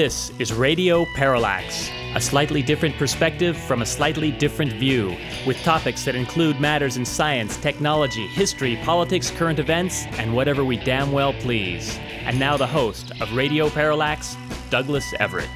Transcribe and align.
This 0.00 0.32
is 0.38 0.50
Radio 0.50 1.04
Parallax, 1.14 1.90
a 2.14 2.22
slightly 2.22 2.62
different 2.62 2.96
perspective 2.96 3.54
from 3.54 3.82
a 3.82 3.84
slightly 3.84 4.30
different 4.30 4.72
view, 4.72 5.14
with 5.46 5.62
topics 5.62 6.06
that 6.06 6.14
include 6.14 6.58
matters 6.58 6.96
in 6.96 7.04
science, 7.04 7.58
technology, 7.58 8.26
history, 8.28 8.76
politics, 8.76 9.30
current 9.30 9.58
events, 9.58 10.06
and 10.12 10.34
whatever 10.34 10.64
we 10.64 10.78
damn 10.78 11.12
well 11.12 11.34
please. 11.34 11.98
And 12.22 12.40
now 12.40 12.56
the 12.56 12.66
host 12.66 13.12
of 13.20 13.30
Radio 13.34 13.68
Parallax, 13.68 14.38
Douglas 14.70 15.12
Everett. 15.20 15.50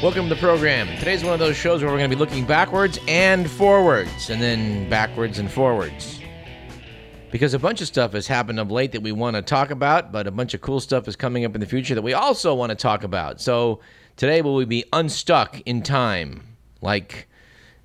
Welcome 0.00 0.28
to 0.28 0.34
the 0.36 0.40
program. 0.40 0.86
Today's 0.98 1.24
one 1.24 1.32
of 1.32 1.40
those 1.40 1.56
shows 1.56 1.82
where 1.82 1.90
we're 1.90 1.98
going 1.98 2.08
to 2.08 2.16
be 2.16 2.20
looking 2.20 2.44
backwards 2.44 3.00
and 3.08 3.50
forwards, 3.50 4.30
and 4.30 4.40
then 4.40 4.88
backwards 4.88 5.40
and 5.40 5.50
forwards 5.50 6.20
because 7.30 7.54
a 7.54 7.58
bunch 7.58 7.80
of 7.80 7.86
stuff 7.86 8.12
has 8.12 8.26
happened 8.26 8.60
of 8.60 8.70
late 8.70 8.92
that 8.92 9.02
we 9.02 9.12
want 9.12 9.36
to 9.36 9.42
talk 9.42 9.70
about, 9.70 10.12
but 10.12 10.26
a 10.26 10.30
bunch 10.30 10.54
of 10.54 10.60
cool 10.60 10.80
stuff 10.80 11.08
is 11.08 11.16
coming 11.16 11.44
up 11.44 11.54
in 11.54 11.60
the 11.60 11.66
future 11.66 11.94
that 11.94 12.02
we 12.02 12.12
also 12.12 12.54
want 12.54 12.70
to 12.70 12.76
talk 12.76 13.04
about. 13.04 13.40
So 13.40 13.80
today 14.16 14.42
will 14.42 14.54
we 14.54 14.64
be 14.64 14.84
unstuck 14.92 15.60
in 15.66 15.82
time, 15.82 16.56
like 16.80 17.28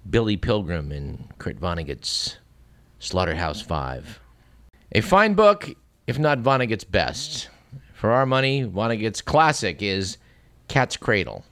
Billy 0.09 0.38
Pilgrim 0.38 0.91
and 0.91 1.27
Kurt 1.38 1.59
Vonnegut's 1.59 2.38
Slaughterhouse 3.00 3.62
Five. 3.62 4.20
A 4.94 5.02
fine 5.02 5.34
book, 5.34 5.70
if 6.08 6.20
not 6.20 6.39
Vonnegut's 6.39 6.84
best. 6.84 7.50
For 7.94 8.12
our 8.12 8.26
money, 8.26 8.64
Vonnegut's 8.64 9.22
classic 9.22 9.81
is 9.81 10.17
Cat's 10.67 10.98
Cradle. 10.98 11.45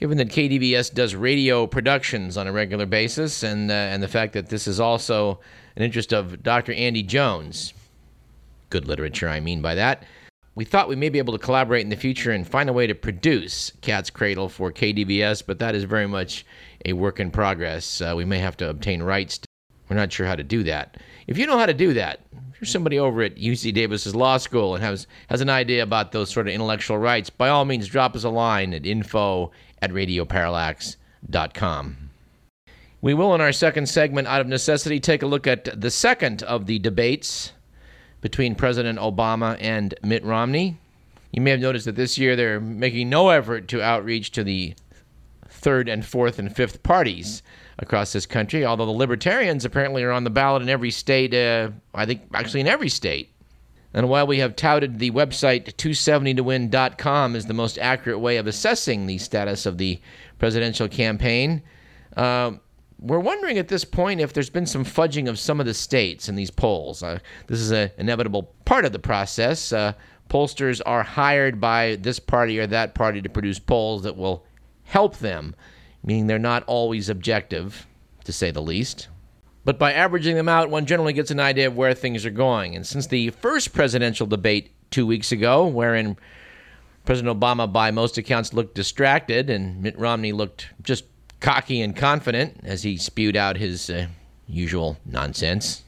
Given 0.00 0.16
that 0.16 0.30
KDVS 0.30 0.94
does 0.94 1.14
radio 1.14 1.66
productions 1.66 2.38
on 2.38 2.46
a 2.46 2.52
regular 2.52 2.86
basis, 2.86 3.42
and 3.42 3.70
uh, 3.70 3.74
and 3.74 4.02
the 4.02 4.08
fact 4.08 4.32
that 4.32 4.48
this 4.48 4.66
is 4.66 4.80
also 4.80 5.40
an 5.76 5.82
interest 5.82 6.14
of 6.14 6.42
Dr. 6.42 6.72
Andy 6.72 7.02
Jones. 7.02 7.74
Good 8.70 8.88
literature, 8.88 9.28
I 9.28 9.40
mean 9.40 9.60
by 9.60 9.74
that. 9.74 10.04
We 10.54 10.64
thought 10.64 10.88
we 10.88 10.96
may 10.96 11.10
be 11.10 11.18
able 11.18 11.34
to 11.34 11.38
collaborate 11.38 11.82
in 11.82 11.90
the 11.90 11.96
future 11.96 12.32
and 12.32 12.48
find 12.48 12.70
a 12.70 12.72
way 12.72 12.86
to 12.86 12.94
produce 12.94 13.72
Cat's 13.82 14.08
Cradle 14.08 14.48
for 14.48 14.72
KDVS, 14.72 15.42
but 15.46 15.58
that 15.58 15.74
is 15.74 15.84
very 15.84 16.08
much 16.08 16.46
a 16.86 16.94
work 16.94 17.20
in 17.20 17.30
progress. 17.30 18.00
Uh, 18.00 18.14
we 18.16 18.24
may 18.24 18.38
have 18.38 18.56
to 18.56 18.70
obtain 18.70 19.02
rights. 19.02 19.40
We're 19.90 19.96
not 19.96 20.12
sure 20.12 20.26
how 20.26 20.36
to 20.36 20.42
do 20.42 20.62
that. 20.62 20.96
If 21.26 21.36
you 21.36 21.46
know 21.46 21.58
how 21.58 21.66
to 21.66 21.74
do 21.74 21.92
that, 21.94 22.20
if 22.52 22.60
you're 22.60 22.66
somebody 22.66 22.98
over 22.98 23.22
at 23.22 23.36
UC 23.36 23.74
Davis's 23.74 24.14
law 24.14 24.38
school 24.38 24.74
and 24.74 24.82
has 24.82 25.06
has 25.28 25.42
an 25.42 25.50
idea 25.50 25.82
about 25.82 26.12
those 26.12 26.30
sort 26.30 26.48
of 26.48 26.54
intellectual 26.54 26.96
rights, 26.96 27.28
by 27.28 27.50
all 27.50 27.66
means, 27.66 27.86
drop 27.86 28.16
us 28.16 28.24
a 28.24 28.30
line 28.30 28.72
at 28.72 28.86
info 28.86 29.50
at 29.82 29.90
radioparallax.com. 29.90 32.10
We 33.02 33.14
will, 33.14 33.34
in 33.34 33.40
our 33.40 33.52
second 33.52 33.88
segment, 33.88 34.28
out 34.28 34.42
of 34.42 34.46
necessity, 34.46 35.00
take 35.00 35.22
a 35.22 35.26
look 35.26 35.46
at 35.46 35.80
the 35.80 35.90
second 35.90 36.42
of 36.42 36.66
the 36.66 36.78
debates 36.78 37.52
between 38.20 38.54
President 38.54 38.98
Obama 38.98 39.56
and 39.58 39.94
Mitt 40.02 40.24
Romney. 40.24 40.76
You 41.32 41.40
may 41.40 41.52
have 41.52 41.60
noticed 41.60 41.86
that 41.86 41.96
this 41.96 42.18
year 42.18 42.36
they're 42.36 42.60
making 42.60 43.08
no 43.08 43.30
effort 43.30 43.68
to 43.68 43.82
outreach 43.82 44.32
to 44.32 44.44
the 44.44 44.74
third 45.48 45.88
and 45.88 46.04
fourth 46.04 46.38
and 46.38 46.54
fifth 46.54 46.82
parties 46.82 47.42
across 47.78 48.12
this 48.12 48.26
country, 48.26 48.64
although 48.64 48.86
the 48.86 48.92
libertarians 48.92 49.64
apparently 49.64 50.02
are 50.02 50.10
on 50.10 50.24
the 50.24 50.30
ballot 50.30 50.62
in 50.62 50.68
every 50.68 50.90
state, 50.90 51.32
uh, 51.32 51.70
I 51.94 52.04
think 52.04 52.22
actually 52.34 52.60
in 52.60 52.66
every 52.66 52.90
state. 52.90 53.30
And 53.92 54.08
while 54.08 54.26
we 54.26 54.38
have 54.38 54.54
touted 54.54 54.98
the 54.98 55.10
website 55.10 55.74
270towin.com 55.74 57.34
as 57.34 57.46
the 57.46 57.54
most 57.54 57.78
accurate 57.78 58.20
way 58.20 58.36
of 58.36 58.46
assessing 58.46 59.06
the 59.06 59.18
status 59.18 59.66
of 59.66 59.78
the 59.78 60.00
presidential 60.38 60.88
campaign, 60.88 61.62
uh, 62.16 62.52
we're 63.00 63.18
wondering 63.18 63.58
at 63.58 63.68
this 63.68 63.84
point 63.84 64.20
if 64.20 64.32
there's 64.32 64.50
been 64.50 64.66
some 64.66 64.84
fudging 64.84 65.28
of 65.28 65.38
some 65.38 65.58
of 65.58 65.66
the 65.66 65.74
states 65.74 66.28
in 66.28 66.36
these 66.36 66.50
polls. 66.50 67.02
Uh, 67.02 67.18
this 67.46 67.58
is 67.58 67.70
an 67.70 67.90
inevitable 67.98 68.54
part 68.64 68.84
of 68.84 68.92
the 68.92 68.98
process. 68.98 69.72
Uh, 69.72 69.94
pollsters 70.28 70.80
are 70.86 71.02
hired 71.02 71.60
by 71.60 71.96
this 71.96 72.20
party 72.20 72.58
or 72.58 72.66
that 72.66 72.94
party 72.94 73.20
to 73.22 73.28
produce 73.28 73.58
polls 73.58 74.02
that 74.02 74.16
will 74.16 74.44
help 74.84 75.16
them, 75.18 75.54
meaning 76.04 76.26
they're 76.26 76.38
not 76.38 76.62
always 76.64 77.08
objective, 77.08 77.86
to 78.24 78.32
say 78.32 78.50
the 78.50 78.62
least. 78.62 79.08
But 79.64 79.78
by 79.78 79.92
averaging 79.92 80.36
them 80.36 80.48
out, 80.48 80.70
one 80.70 80.86
generally 80.86 81.12
gets 81.12 81.30
an 81.30 81.40
idea 81.40 81.66
of 81.66 81.76
where 81.76 81.94
things 81.94 82.24
are 82.24 82.30
going. 82.30 82.74
And 82.74 82.86
since 82.86 83.06
the 83.06 83.30
first 83.30 83.72
presidential 83.72 84.26
debate 84.26 84.70
two 84.90 85.06
weeks 85.06 85.32
ago, 85.32 85.66
wherein 85.66 86.16
President 87.04 87.38
Obama, 87.38 87.70
by 87.70 87.90
most 87.90 88.18
accounts, 88.18 88.54
looked 88.54 88.74
distracted 88.74 89.50
and 89.50 89.82
Mitt 89.82 89.98
Romney 89.98 90.32
looked 90.32 90.68
just 90.82 91.04
cocky 91.40 91.80
and 91.80 91.96
confident 91.96 92.60
as 92.64 92.82
he 92.82 92.96
spewed 92.96 93.36
out 93.36 93.56
his 93.56 93.90
uh, 93.90 94.06
usual 94.46 94.98
nonsense. 95.04 95.84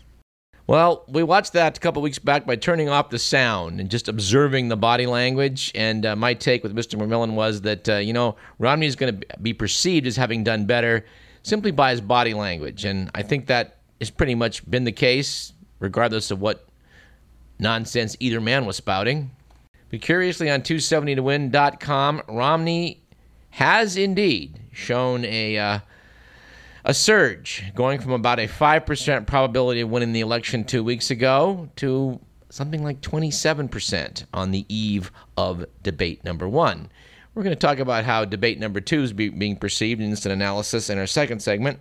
Well, 0.66 1.04
we 1.08 1.22
watched 1.22 1.54
that 1.54 1.76
a 1.76 1.80
couple 1.80 2.02
weeks 2.02 2.18
back 2.18 2.46
by 2.46 2.56
turning 2.56 2.88
off 2.88 3.10
the 3.10 3.18
sound 3.18 3.80
and 3.80 3.90
just 3.90 4.08
observing 4.08 4.68
the 4.68 4.76
body 4.76 5.06
language. 5.06 5.72
And 5.74 6.06
uh, 6.06 6.14
my 6.14 6.34
take 6.34 6.62
with 6.62 6.74
Mr. 6.74 6.98
McMillan 6.98 7.34
was 7.34 7.62
that, 7.62 7.88
uh, 7.88 7.96
you 7.96 8.12
know, 8.12 8.36
Romney 8.58 8.86
is 8.86 8.96
going 8.96 9.20
to 9.20 9.38
be 9.38 9.52
perceived 9.52 10.06
as 10.06 10.16
having 10.16 10.44
done 10.44 10.66
better 10.66 11.04
simply 11.42 11.70
by 11.70 11.90
his 11.90 12.00
body 12.00 12.34
language. 12.34 12.84
And 12.84 13.10
I 13.14 13.22
think 13.22 13.46
that 13.46 13.78
has 14.00 14.10
pretty 14.10 14.34
much 14.34 14.68
been 14.68 14.84
the 14.84 14.92
case, 14.92 15.52
regardless 15.78 16.30
of 16.30 16.40
what 16.40 16.66
nonsense 17.58 18.16
either 18.20 18.40
man 18.40 18.66
was 18.66 18.76
spouting. 18.76 19.30
But 19.90 20.00
curiously, 20.00 20.50
on 20.50 20.62
270towin.com, 20.62 22.22
Romney 22.28 23.02
has 23.50 23.96
indeed 23.96 24.58
shown 24.72 25.24
a 25.24 25.58
uh, 25.58 25.78
a 26.84 26.94
surge, 26.94 27.72
going 27.74 28.00
from 28.00 28.12
about 28.12 28.40
a 28.40 28.46
five 28.46 28.86
percent 28.86 29.26
probability 29.26 29.82
of 29.82 29.90
winning 29.90 30.12
the 30.12 30.20
election 30.20 30.64
two 30.64 30.82
weeks 30.82 31.10
ago 31.10 31.68
to 31.76 32.18
something 32.48 32.82
like 32.84 33.00
27% 33.00 34.26
on 34.34 34.50
the 34.50 34.66
eve 34.68 35.10
of 35.38 35.64
debate 35.82 36.22
number 36.22 36.46
one. 36.46 36.90
We're 37.34 37.42
going 37.42 37.56
to 37.56 37.66
talk 37.66 37.78
about 37.78 38.04
how 38.04 38.26
debate 38.26 38.58
number 38.60 38.80
two 38.80 39.02
is 39.02 39.12
be- 39.14 39.30
being 39.30 39.56
perceived 39.56 40.02
in 40.02 40.10
instant 40.10 40.34
analysis 40.34 40.90
in 40.90 40.98
our 40.98 41.06
second 41.06 41.40
segment. 41.40 41.80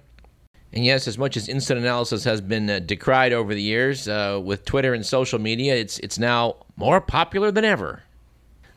And 0.71 0.85
yes, 0.85 1.09
as 1.09 1.17
much 1.17 1.35
as 1.35 1.49
instant 1.49 1.81
analysis 1.81 2.23
has 2.23 2.39
been 2.39 2.69
uh, 2.69 2.79
decried 2.79 3.33
over 3.33 3.53
the 3.53 3.61
years 3.61 4.07
uh, 4.07 4.39
with 4.41 4.63
Twitter 4.63 4.93
and 4.93 5.05
social 5.05 5.39
media, 5.39 5.75
it's 5.75 5.99
it's 5.99 6.17
now 6.17 6.55
more 6.77 7.01
popular 7.01 7.51
than 7.51 7.65
ever. 7.65 8.03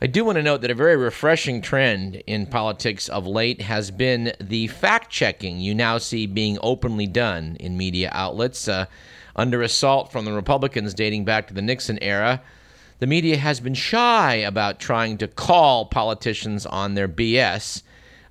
I 0.01 0.07
do 0.07 0.25
want 0.25 0.35
to 0.35 0.43
note 0.43 0.59
that 0.61 0.71
a 0.71 0.75
very 0.75 0.97
refreshing 0.97 1.61
trend 1.61 2.15
in 2.27 2.47
politics 2.47 3.07
of 3.07 3.25
late 3.25 3.61
has 3.61 3.91
been 3.91 4.33
the 4.41 4.67
fact 4.67 5.09
checking 5.09 5.61
you 5.61 5.73
now 5.73 5.97
see 5.97 6.25
being 6.25 6.57
openly 6.61 7.07
done 7.07 7.55
in 7.61 7.77
media 7.77 8.09
outlets. 8.11 8.67
Uh, 8.67 8.87
under 9.37 9.61
assault 9.61 10.11
from 10.11 10.25
the 10.25 10.31
Republicans 10.31 10.93
dating 10.93 11.25
back 11.25 11.47
to 11.47 11.53
the 11.53 11.61
Nixon 11.61 11.99
era, 12.01 12.41
the 12.99 13.07
media 13.07 13.37
has 13.37 13.59
been 13.59 13.73
shy 13.73 14.35
about 14.35 14.79
trying 14.79 15.17
to 15.17 15.27
call 15.27 15.85
politicians 15.85 16.65
on 16.65 16.93
their 16.93 17.07
BS. 17.07 17.83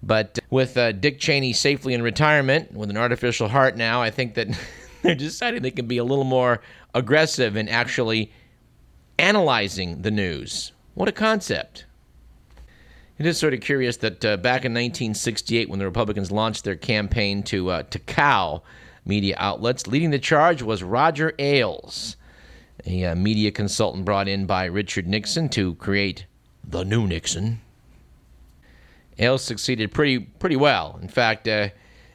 But 0.03 0.39
with 0.51 0.77
uh, 0.77 0.93
Dick 0.93 1.19
Cheney 1.19 1.53
safely 1.53 1.95
in 1.95 2.03
retirement 2.03 2.73
with 2.73 2.91
an 2.91 2.97
artificial 2.97 3.49
heart 3.49 3.77
now, 3.77 4.03
I 4.03 4.11
think 4.11 4.35
that 4.35 4.49
they're 5.03 5.15
deciding 5.15 5.63
they 5.63 5.71
can 5.71 5.87
be 5.87 5.99
a 5.99 6.05
little 6.05 6.25
more 6.25 6.61
aggressive 6.95 7.57
in 7.57 7.69
actually 7.69 8.33
analyzing 9.19 10.03
the 10.03 10.11
news 10.11 10.73
what 10.95 11.09
a 11.09 11.13
concept. 11.13 11.87
It 13.19 13.27
is 13.27 13.39
sort 13.39 13.55
of 13.55 13.61
curious 13.61 13.97
that 13.99 14.25
uh, 14.25 14.37
back 14.37 14.65
in 14.65 14.73
1968, 14.73 15.69
when 15.69 15.79
the 15.79 15.85
Republicans 15.85 16.33
launched 16.33 16.65
their 16.65 16.77
campaign 16.77 17.43
to, 17.45 17.71
uh, 17.71 17.83
to 17.85 17.99
cow 17.99 18.63
media 19.05 19.37
outlets, 19.39 19.87
leading 19.87 20.11
the 20.11 20.19
charge 20.19 20.63
was 20.63 20.83
Roger 20.83 21.33
Ailes, 21.39 22.17
a 22.87 23.05
uh, 23.05 23.15
media 23.15 23.51
consultant 23.51 24.05
brought 24.05 24.29
in 24.29 24.47
by 24.47 24.65
Richard 24.67 25.07
Nixon 25.07 25.49
to 25.51 25.75
create 25.77 26.27
the 26.63 26.85
new 26.85 27.07
Nixon. 27.07 27.61
Ailes 29.19 29.43
succeeded 29.43 29.93
pretty, 29.93 30.19
pretty 30.19 30.57
well. 30.57 30.99
In 31.01 31.09
fact, 31.09 31.47
uh, 31.49 31.69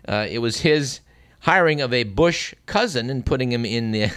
uh, 0.08 0.28
it 0.30 0.40
was 0.40 0.62
his 0.62 1.00
hiring 1.40 1.82
of 1.82 1.94
a 1.94 2.04
Bush 2.04 2.54
cousin 2.66 3.10
and 3.10 3.26
putting 3.26 3.52
him 3.52 3.66
in 3.66 3.92
the, 3.92 4.12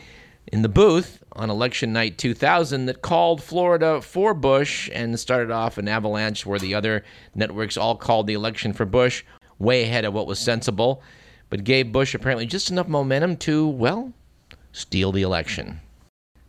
in 0.52 0.62
the 0.62 0.68
booth 0.68 1.22
on 1.32 1.50
election 1.50 1.92
night 1.92 2.16
2000 2.18 2.86
that 2.86 3.02
called 3.02 3.42
Florida 3.42 4.00
for 4.00 4.34
Bush 4.34 4.88
and 4.92 5.18
started 5.18 5.50
off 5.50 5.78
an 5.78 5.88
avalanche 5.88 6.46
where 6.46 6.58
the 6.58 6.74
other 6.74 7.04
networks 7.34 7.76
all 7.76 7.96
called 7.96 8.26
the 8.26 8.34
election 8.34 8.72
for 8.72 8.84
Bush 8.84 9.24
way 9.58 9.82
ahead 9.82 10.04
of 10.04 10.14
what 10.14 10.26
was 10.26 10.38
sensible, 10.38 11.02
but 11.50 11.64
gave 11.64 11.92
Bush 11.92 12.14
apparently 12.14 12.46
just 12.46 12.70
enough 12.70 12.88
momentum 12.88 13.36
to, 13.36 13.66
well, 13.66 14.12
steal 14.72 15.12
the 15.12 15.22
election. 15.22 15.80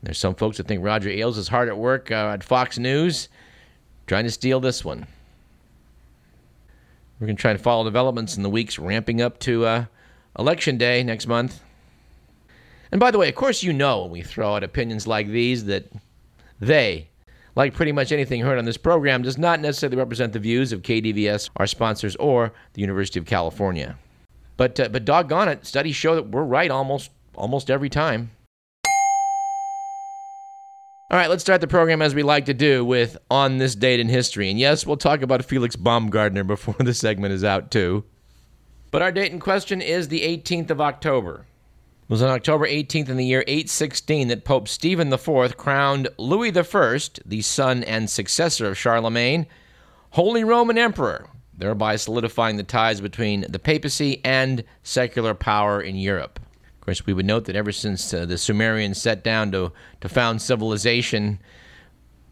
There's 0.02 0.18
some 0.18 0.36
folks 0.36 0.58
that 0.58 0.68
think 0.68 0.84
Roger 0.84 1.10
Ailes 1.10 1.38
is 1.38 1.48
hard 1.48 1.68
at 1.68 1.78
work 1.78 2.10
uh, 2.12 2.32
at 2.34 2.44
Fox 2.44 2.78
News 2.78 3.30
trying 4.08 4.24
to 4.24 4.32
steal 4.32 4.60
this 4.60 4.84
one. 4.84 5.06
We're 7.20 7.28
going 7.28 7.38
to 7.38 7.42
try 7.42 7.54
to 7.54 7.60
follow 7.60 7.84
developments 7.84 8.38
in 8.38 8.44
the 8.44 8.50
weeks 8.50 8.80
ramping 8.80 9.22
up 9.22 9.40
to 9.40 9.66
uh, 9.66 9.86
Election 10.38 10.78
Day 10.78 11.04
next 11.04 11.28
month. 11.28 11.62
And 12.92 13.00
by 13.00 13.12
the 13.12 13.18
way, 13.18 13.30
of 13.30 13.36
course, 13.36 13.62
you 13.62 13.74
know 13.74 14.04
when 14.04 14.12
we 14.12 14.22
throw 14.22 14.56
out 14.56 14.64
opinions 14.64 15.06
like 15.06 15.28
these 15.28 15.66
that 15.66 15.92
they, 16.60 17.10
like 17.56 17.74
pretty 17.74 17.92
much 17.92 18.12
anything 18.12 18.42
heard 18.42 18.58
on 18.58 18.66
this 18.66 18.78
program, 18.78 19.22
does 19.22 19.38
not 19.38 19.60
necessarily 19.60 19.98
represent 19.98 20.34
the 20.34 20.40
views 20.40 20.72
of 20.72 20.82
KDVS, 20.82 21.50
our 21.58 21.68
sponsors, 21.68 22.16
or 22.16 22.54
the 22.74 22.82
University 22.82 23.20
of 23.20 23.26
California. 23.26 23.98
But 24.58 24.80
uh, 24.80 24.90
but 24.90 25.06
doggone 25.06 25.50
it, 25.50 25.66
studies 25.66 25.96
show 25.96 26.16
that 26.16 26.30
we're 26.30 26.44
right 26.44 26.72
almost 26.72 27.12
almost 27.36 27.70
every 27.70 27.90
time. 27.90 28.32
All 31.12 31.18
right, 31.18 31.28
let's 31.28 31.42
start 31.42 31.60
the 31.60 31.68
program 31.68 32.04
as 32.04 32.14
we 32.14 32.22
like 32.22 32.46
to 32.46 32.54
do 32.54 32.86
with 32.86 33.18
On 33.32 33.58
This 33.58 33.74
Date 33.74 34.00
in 34.00 34.10
History. 34.10 34.48
And 34.52 34.60
yes, 34.60 34.86
we'll 34.86 34.96
talk 34.96 35.24
about 35.24 35.44
Felix 35.44 35.76
Baumgartner 35.76 36.44
before 36.48 36.76
the 36.78 36.94
segment 36.94 37.34
is 37.34 37.44
out, 37.44 37.72
too. 37.72 38.04
But 38.92 39.02
our 39.02 39.12
date 39.12 39.32
in 39.32 39.40
question 39.40 39.82
is 39.82 40.10
the 40.10 40.22
18th 40.22 40.70
of 40.70 40.80
October. 40.80 41.48
It 42.04 42.10
was 42.10 42.22
on 42.22 42.30
October 42.30 42.68
18th 42.68 43.10
in 43.10 43.18
the 43.18 43.26
year 43.26 43.44
816 43.48 44.28
that 44.28 44.46
Pope 44.46 44.68
Stephen 44.68 45.12
IV 45.12 45.58
crowned 45.58 46.10
Louis 46.20 46.56
I, 46.56 47.00
the 47.26 47.42
son 47.42 47.84
and 47.86 48.08
successor 48.08 48.68
of 48.68 48.78
Charlemagne, 48.78 49.48
Holy 50.12 50.44
Roman 50.44 50.78
Emperor, 50.78 51.28
thereby 51.58 51.96
solidifying 51.96 52.58
the 52.58 52.64
ties 52.64 53.02
between 53.02 53.46
the 53.50 53.58
papacy 53.58 54.22
and 54.24 54.64
secular 54.84 55.34
power 55.34 55.82
in 55.82 55.96
Europe. 55.96 56.40
Of 56.80 56.86
course, 56.86 57.06
we 57.06 57.14
would 57.14 57.26
note 57.26 57.46
that 57.46 57.58
ever 57.58 57.74
since 57.74 58.14
uh, 58.14 58.26
the 58.26 58.38
Sumerians 58.38 59.02
sat 59.02 59.22
down 59.22 59.52
to, 59.52 59.74
to 60.00 60.08
found 60.08 60.42
civilization 60.42 61.40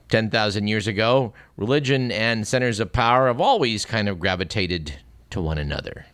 10,000 0.08 0.68
years 0.68 0.88
ago, 0.88 1.34
religion 1.58 2.12
and 2.14 2.48
centers 2.48 2.80
of 2.80 2.94
power 2.94 3.28
have 3.28 3.42
always 3.42 3.86
kind 3.86 4.08
of 4.08 4.22
gravitated 4.22 4.94
to 5.32 5.42
one 5.42 5.58
another. 5.58 6.06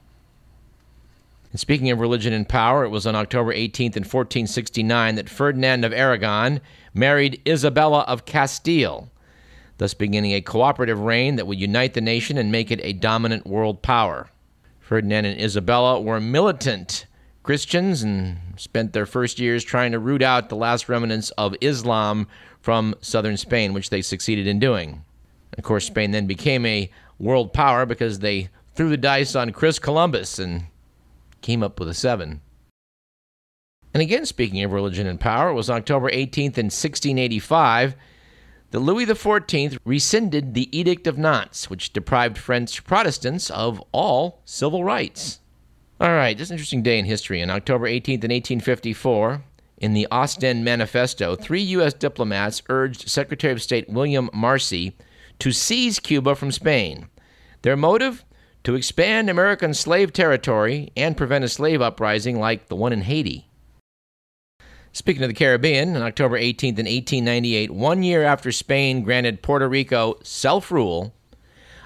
And 1.51 1.59
speaking 1.59 1.91
of 1.91 1.99
religion 1.99 2.33
and 2.33 2.49
power, 2.49 2.83
it 2.83 2.89
was 2.89 3.05
on 3.05 3.15
October 3.15 3.53
18th 3.53 3.95
in 3.95 4.03
1469 4.03 5.15
that 5.15 5.29
Ferdinand 5.29 5.85
of 5.85 5.93
Aragon 5.93 6.59
married 6.95 7.39
Isabella 7.47 7.99
of 8.07 8.25
Castile, 8.25 9.11
thus 9.77 9.93
beginning 9.93 10.31
a 10.31 10.41
cooperative 10.41 10.99
reign 10.99 11.35
that 11.35 11.45
would 11.45 11.59
unite 11.59 11.93
the 11.93 12.01
nation 12.01 12.39
and 12.39 12.51
make 12.51 12.71
it 12.71 12.79
a 12.81 12.93
dominant 12.93 13.45
world 13.45 13.83
power. 13.83 14.29
Ferdinand 14.79 15.25
and 15.25 15.39
Isabella 15.39 16.01
were 16.01 16.19
militant 16.19 17.05
Christians 17.43 18.03
and 18.03 18.37
spent 18.55 18.93
their 18.93 19.05
first 19.05 19.37
years 19.37 19.63
trying 19.65 19.91
to 19.91 19.99
root 19.99 20.21
out 20.21 20.47
the 20.47 20.55
last 20.55 20.87
remnants 20.87 21.29
of 21.31 21.55
Islam 21.59 22.27
from 22.61 22.95
southern 23.01 23.35
Spain, 23.35 23.73
which 23.73 23.89
they 23.89 24.01
succeeded 24.01 24.47
in 24.47 24.59
doing. 24.59 25.03
Of 25.57 25.65
course, 25.65 25.85
Spain 25.85 26.11
then 26.11 26.25
became 26.25 26.65
a 26.65 26.89
world 27.19 27.51
power 27.53 27.85
because 27.85 28.19
they 28.19 28.49
threw 28.73 28.89
the 28.89 28.97
dice 28.97 29.35
on 29.35 29.51
Chris 29.51 29.77
Columbus 29.77 30.39
and 30.39 30.63
came 31.41 31.61
up 31.61 31.79
with 31.79 31.89
a 31.89 31.93
seven. 31.93 32.41
And 33.93 34.01
again, 34.01 34.25
speaking 34.25 34.63
of 34.63 34.71
religion 34.71 35.05
and 35.05 35.19
power, 35.19 35.49
it 35.49 35.53
was 35.53 35.69
October 35.69 36.09
18th 36.09 36.57
in 36.57 36.71
1685 36.71 37.95
that 38.71 38.79
Louis 38.79 39.05
XIV 39.05 39.77
rescinded 39.85 40.53
the 40.53 40.75
Edict 40.75 41.05
of 41.05 41.17
Nantes, 41.17 41.69
which 41.69 41.93
deprived 41.93 42.39
French 42.39 42.83
Protestants 42.85 43.51
of 43.51 43.83
all 43.91 44.41
civil 44.45 44.83
rights. 44.83 45.41
All 45.99 46.09
right, 46.09 46.35
this 46.35 46.47
is 46.47 46.51
an 46.51 46.55
interesting 46.55 46.81
day 46.81 46.97
in 46.97 47.05
history. 47.05 47.41
On 47.43 47.51
October 47.51 47.87
18th, 47.87 48.23
in 48.23 48.31
1854, 48.31 49.43
in 49.77 49.93
the 49.93 50.07
Ostend 50.09 50.65
Manifesto, 50.65 51.35
three 51.35 51.61
U.S. 51.61 51.93
diplomats 51.93 52.63
urged 52.67 53.07
Secretary 53.07 53.53
of 53.53 53.61
State 53.61 53.87
William 53.89 54.29
Marcy 54.33 54.97
to 55.37 55.51
seize 55.51 55.99
Cuba 55.99 56.35
from 56.35 56.51
Spain. 56.51 57.09
Their 57.61 57.77
motive? 57.77 58.25
To 58.63 58.75
expand 58.75 59.29
American 59.29 59.73
slave 59.73 60.13
territory 60.13 60.91
and 60.97 61.17
prevent 61.17 61.43
a 61.43 61.49
slave 61.49 61.81
uprising 61.81 62.39
like 62.39 62.69
the 62.69 62.75
one 62.75 62.93
in 62.93 63.01
Haiti. 63.01 63.49
Speaking 64.93 65.23
of 65.23 65.29
the 65.29 65.35
Caribbean, 65.35 65.95
on 65.95 66.01
October 66.01 66.39
18th, 66.39 66.79
in 66.79 66.85
1898, 66.85 67.71
one 67.71 68.03
year 68.03 68.23
after 68.23 68.51
Spain 68.51 69.03
granted 69.03 69.41
Puerto 69.43 69.67
Rico 69.67 70.15
self 70.23 70.71
rule, 70.71 71.13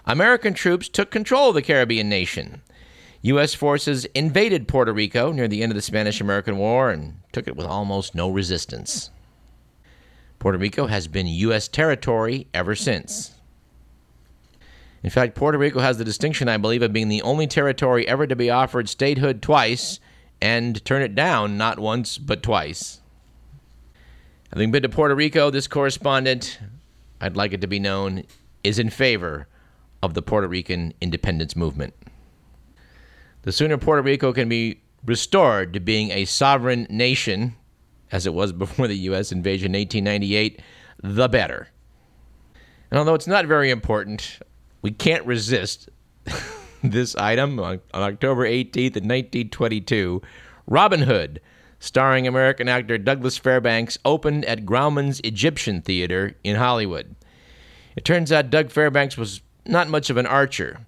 American 0.06 0.54
troops 0.54 0.88
took 0.88 1.12
control 1.12 1.50
of 1.50 1.56
the 1.56 1.62
Caribbean 1.62 2.08
nation. 2.08 2.62
U.S. 3.24 3.54
forces 3.54 4.06
invaded 4.14 4.68
Puerto 4.68 4.94
Rico 4.94 5.32
near 5.32 5.48
the 5.48 5.64
end 5.64 5.72
of 5.72 5.76
the 5.76 5.82
Spanish 5.82 6.22
American 6.22 6.58
War 6.58 6.92
and 6.92 7.20
took 7.32 7.48
it 7.48 7.56
with 7.56 7.66
almost 7.66 8.16
no 8.16 8.30
resistance. 8.30 9.10
Puerto 10.40 10.58
Rico 10.58 10.88
has 10.88 11.08
been 11.08 11.28
U.S. 11.28 11.68
territory 11.68 12.48
ever 12.54 12.76
since. 12.76 13.34
In 15.04 15.10
fact, 15.10 15.36
Puerto 15.36 15.58
Rico 15.58 15.80
has 15.80 15.98
the 15.98 16.06
distinction, 16.06 16.48
I 16.48 16.58
believe, 16.58 16.82
of 16.82 16.94
being 16.94 17.10
the 17.10 17.22
only 17.22 17.48
territory 17.48 18.08
ever 18.08 18.28
to 18.28 18.36
be 18.36 18.50
offered 18.50 18.90
statehood 18.90 19.42
twice 19.42 20.00
and 20.42 20.84
turn 20.86 21.02
it 21.02 21.16
down 21.16 21.58
not 21.58 21.80
once, 21.80 22.18
but 22.18 22.44
twice. 22.44 23.02
Having 24.54 24.72
been 24.72 24.84
to 24.84 24.90
Puerto 24.90 25.16
Rico, 25.16 25.50
this 25.50 25.68
correspondent, 25.68 26.60
I'd 27.20 27.36
like 27.36 27.54
it 27.54 27.62
to 27.62 27.68
be 27.68 27.80
known, 27.80 28.24
is 28.64 28.80
in 28.80 28.90
favor 28.90 29.48
of 30.04 30.14
the 30.14 30.22
Puerto 30.22 30.48
Rican 30.48 30.94
independence 31.02 31.56
movement. 31.56 31.94
The 33.48 33.54
sooner 33.54 33.78
Puerto 33.78 34.02
Rico 34.02 34.34
can 34.34 34.50
be 34.50 34.82
restored 35.06 35.72
to 35.72 35.80
being 35.80 36.12
a 36.12 36.26
sovereign 36.26 36.86
nation, 36.90 37.56
as 38.12 38.26
it 38.26 38.34
was 38.34 38.52
before 38.64 38.90
the 38.90 38.98
U.S. 38.98 39.32
invasion 39.32 39.74
in 39.74 39.80
1898, 39.80 40.62
the 41.02 41.30
better. 41.30 41.70
And 42.92 43.00
although 43.00 43.14
it's 43.14 43.26
not 43.26 43.46
very 43.46 43.70
important, 43.72 44.40
we 44.82 44.92
can't 44.92 45.26
resist 45.26 45.88
this 46.84 47.16
item 47.16 47.58
on, 47.62 47.80
October 47.94 48.46
18th, 48.46 48.96
1922. 48.96 50.22
Robin 50.68 51.04
Hood, 51.04 51.40
starring 51.80 52.28
American 52.28 52.68
actor 52.68 52.98
Douglas 52.98 53.38
Fairbanks, 53.38 53.98
opened 54.04 54.44
at 54.44 54.66
Grauman's 54.66 55.22
Egyptian 55.24 55.82
Theater 55.82 56.36
in 56.44 56.58
Hollywood. 56.58 57.16
It 57.96 58.04
turns 58.04 58.30
out 58.30 58.50
Doug 58.50 58.72
Fairbanks 58.72 59.16
was 59.16 59.40
not 59.66 59.88
much 59.88 60.10
of 60.10 60.18
an 60.18 60.26
archer. 60.28 60.86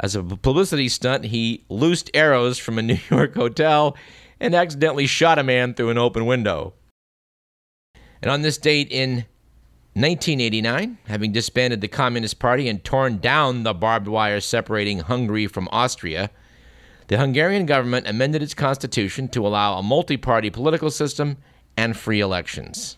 As 0.00 0.14
a 0.14 0.22
publicity 0.22 0.88
stunt, 0.88 1.24
he 1.24 1.64
loosed 1.68 2.10
arrows 2.14 2.58
from 2.58 2.78
a 2.78 2.82
New 2.90 2.98
York 3.10 3.34
hotel 3.34 3.96
and 4.40 4.54
accidentally 4.54 5.06
shot 5.06 5.38
a 5.38 5.42
man 5.42 5.74
through 5.74 5.90
an 5.90 5.98
open 5.98 6.26
window. 6.26 6.74
And 8.22 8.30
on 8.30 8.42
this 8.42 8.58
date 8.58 8.88
in 8.90 9.26
1989, 9.94 10.98
having 11.06 11.32
disbanded 11.32 11.80
the 11.80 11.88
Communist 11.88 12.38
Party 12.38 12.68
and 12.68 12.82
torn 12.84 13.18
down 13.18 13.62
the 13.62 13.74
barbed 13.74 14.08
wire 14.08 14.40
separating 14.40 15.00
Hungary 15.00 15.46
from 15.46 15.68
Austria, 15.72 16.30
the 17.08 17.18
Hungarian 17.18 17.66
government 17.66 18.06
amended 18.06 18.42
its 18.42 18.54
constitution 18.54 19.28
to 19.28 19.46
allow 19.46 19.78
a 19.78 19.82
multi 19.82 20.16
party 20.16 20.50
political 20.50 20.90
system 20.90 21.38
and 21.76 21.96
free 21.96 22.20
elections. 22.20 22.96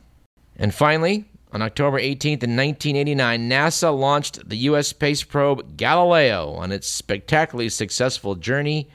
And 0.56 0.75
finally, 0.75 1.26
on 1.52 1.62
October 1.62 1.99
18th, 1.99 2.43
in 2.43 2.56
1989, 2.56 3.49
NASA 3.50 3.97
launched 3.97 4.49
the 4.49 4.57
U.S. 4.57 4.88
space 4.88 5.23
probe 5.23 5.76
Galileo 5.76 6.52
on 6.54 6.71
its 6.71 6.88
spectacularly 6.88 7.69
successful 7.69 8.37
journey 8.37 8.88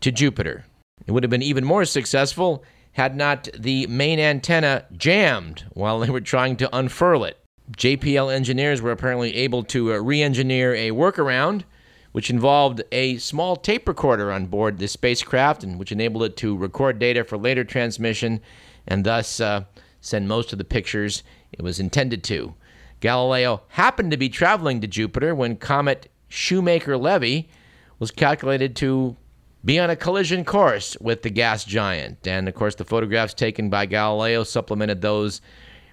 to 0.00 0.12
Jupiter. 0.12 0.64
It 1.06 1.12
would 1.12 1.22
have 1.22 1.30
been 1.30 1.42
even 1.42 1.64
more 1.64 1.84
successful 1.84 2.64
had 2.92 3.16
not 3.16 3.48
the 3.56 3.86
main 3.86 4.18
antenna 4.18 4.84
jammed 4.96 5.64
while 5.72 6.00
they 6.00 6.10
were 6.10 6.20
trying 6.20 6.56
to 6.56 6.76
unfurl 6.76 7.24
it. 7.24 7.38
JPL 7.76 8.34
engineers 8.34 8.82
were 8.82 8.90
apparently 8.90 9.34
able 9.36 9.62
to 9.64 9.94
uh, 9.94 9.98
re 9.98 10.22
engineer 10.22 10.74
a 10.74 10.90
workaround, 10.90 11.62
which 12.12 12.30
involved 12.30 12.82
a 12.90 13.16
small 13.18 13.54
tape 13.56 13.86
recorder 13.86 14.32
on 14.32 14.46
board 14.46 14.78
the 14.78 14.88
spacecraft 14.88 15.62
and 15.62 15.78
which 15.78 15.92
enabled 15.92 16.24
it 16.24 16.36
to 16.38 16.56
record 16.56 16.98
data 16.98 17.22
for 17.22 17.38
later 17.38 17.62
transmission 17.62 18.40
and 18.86 19.04
thus 19.04 19.40
uh, 19.40 19.64
send 20.00 20.26
most 20.26 20.52
of 20.52 20.58
the 20.58 20.64
pictures 20.64 21.22
it 21.52 21.62
was 21.62 21.80
intended 21.80 22.22
to. 22.24 22.54
Galileo 23.00 23.62
happened 23.68 24.10
to 24.10 24.16
be 24.16 24.28
traveling 24.28 24.80
to 24.80 24.86
Jupiter 24.86 25.34
when 25.34 25.56
comet 25.56 26.10
Shoemaker 26.28 26.96
Levy 26.96 27.48
was 27.98 28.10
calculated 28.10 28.76
to 28.76 29.16
be 29.64 29.78
on 29.78 29.90
a 29.90 29.96
collision 29.96 30.44
course 30.44 30.96
with 31.00 31.22
the 31.22 31.30
gas 31.30 31.64
giant. 31.64 32.26
And 32.26 32.48
of 32.48 32.54
course, 32.54 32.74
the 32.74 32.84
photographs 32.84 33.34
taken 33.34 33.68
by 33.68 33.86
Galileo 33.86 34.44
supplemented 34.44 35.00
those 35.00 35.40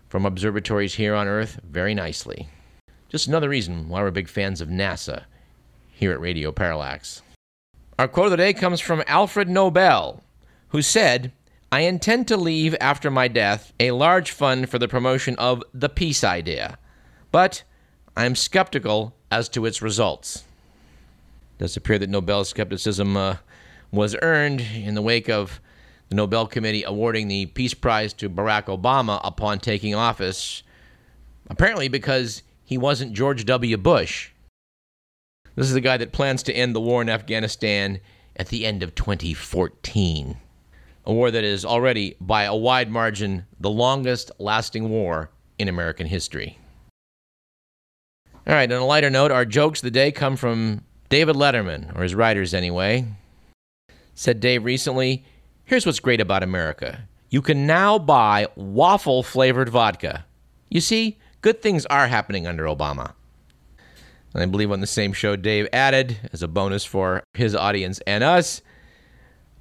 from 0.10 0.26
observatories 0.26 0.96
here 0.96 1.16
on 1.16 1.28
Earth 1.28 1.60
very 1.64 1.94
nicely. 1.94 2.48
Just 3.10 3.28
another 3.28 3.50
reason 3.50 3.90
why 3.90 4.02
we're 4.02 4.12
big 4.12 4.30
fans 4.30 4.62
of 4.62 4.70
NASA 4.70 5.24
here 5.92 6.12
at 6.12 6.22
Radio 6.22 6.52
Parallax. 6.52 7.22
Our 7.98 8.08
quote 8.08 8.28
of 8.28 8.32
the 8.32 8.38
day 8.38 8.54
comes 8.54 8.80
from 8.80 9.04
Alfred 9.08 9.50
Nobel, 9.50 10.24
who 10.70 10.82
said, 10.82 11.32
I 11.70 11.82
intend 11.82 12.30
to 12.30 12.38
leave 12.38 12.78
after 12.80 13.12
my 13.12 13.28
death 13.28 13.74
a 13.78 13.92
large 13.92 14.32
fund 14.32 14.70
for 14.70 14.80
the 14.80 14.88
promotion 14.88 15.36
of 15.36 15.62
the 15.74 15.90
peace 15.90 16.24
idea, 16.24 16.78
but 17.30 17.64
I 18.16 18.26
am 18.26 18.36
skeptical 18.36 19.14
as 19.30 19.50
to 19.50 19.66
its 19.66 19.82
results. 19.82 20.46
It 21.58 21.64
does 21.64 21.76
appear 21.76 22.00
that 22.00 22.10
Nobel's 22.10 22.48
skepticism 22.48 23.18
uh, 23.18 23.38
was 23.92 24.16
earned 24.22 24.62
in 24.62 24.96
the 24.96 25.02
wake 25.02 25.30
of 25.30 25.60
the 26.08 26.16
Nobel 26.16 26.48
Committee 26.48 26.84
awarding 26.84 27.28
the 27.28 27.48
Peace 27.48 27.74
Prize 27.74 28.14
to 28.14 28.30
Barack 28.30 28.66
Obama 28.66 29.20
upon 29.26 29.60
taking 29.60 29.94
office, 29.94 30.64
apparently 31.50 31.90
because 31.90 32.44
he 32.64 32.78
wasn't 32.78 33.12
George 33.12 33.44
W. 33.44 33.76
Bush. 33.76 34.32
This 35.56 35.68
is 35.68 35.74
the 35.74 35.82
guy 35.82 35.98
that 35.98 36.14
plans 36.14 36.44
to 36.44 36.54
end 36.54 36.74
the 36.74 36.80
war 36.80 37.02
in 37.02 37.10
Afghanistan 37.10 38.00
at 38.38 38.48
the 38.48 38.66
end 38.66 38.84
of 38.84 38.96
2014 38.96 40.38
a 41.08 41.14
war 41.14 41.32
that 41.32 41.46
is 41.46 41.64
already, 41.64 42.18
by 42.20 42.44
a 42.44 42.56
wide 42.56 42.92
margin, 42.92 43.46
the 43.62 43.70
longest 43.70 44.30
lasting 44.40 44.90
war 44.90 45.32
in 45.58 45.70
American 45.70 46.06
history. 46.06 46.60
All 48.46 48.54
right, 48.54 48.70
on 48.70 48.82
a 48.82 48.86
lighter 48.86 49.10
note, 49.10 49.32
our 49.32 49.46
jokes 49.46 49.80
of 49.80 49.86
the 49.86 49.92
day 49.92 50.12
come 50.12 50.36
from 50.36 50.84
David 51.08 51.38
Letterman, 51.38 51.98
or 51.98 52.04
his 52.04 52.14
writers 52.14 52.54
anyway. 52.54 53.06
Said 54.16 54.42
Dave 54.42 54.66
recently, 54.66 55.24
here's 55.64 55.86
what's 55.86 56.02
great 56.02 56.20
about 56.20 56.44
America. 56.44 57.08
You 57.30 57.42
can 57.42 57.66
now 57.66 57.98
buy 57.98 58.48
waffle 58.56 59.24
flavored 59.24 59.70
vodka. 59.70 60.26
You 60.70 60.82
see, 60.82 61.18
good 61.42 61.62
things 61.62 61.86
are 61.86 62.08
happening 62.08 62.46
under 62.46 62.66
Obama. 62.66 63.14
And 64.34 64.44
I 64.44 64.46
believe 64.46 64.72
on 64.74 64.82
the 64.82 64.88
same 64.88 65.14
show, 65.14 65.38
Dave 65.38 65.70
added, 65.72 66.18
as 66.34 66.44
a 66.44 66.50
bonus 66.50 66.84
for 66.84 67.24
his 67.34 67.56
audience 67.56 68.02
and 68.06 68.26
us, 68.26 68.62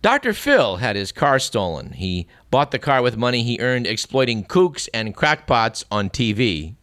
Dr. 0.06 0.34
Phil 0.34 0.76
had 0.76 0.94
his 0.94 1.10
car 1.10 1.40
stolen. 1.40 1.90
He 1.90 2.28
bought 2.48 2.70
the 2.70 2.78
car 2.78 3.02
with 3.02 3.16
money 3.16 3.42
he 3.42 3.58
earned 3.58 3.88
exploiting 3.88 4.44
kooks 4.44 4.88
and 4.94 5.16
crackpots 5.16 5.84
on 5.90 6.10
TV. 6.10 6.76